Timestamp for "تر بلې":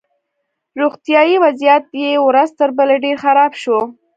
2.59-2.97